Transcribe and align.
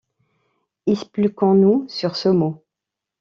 Expliquons-nous 0.87 1.85
sur 1.87 2.15
ce 2.15 2.29
mot. 2.29 2.65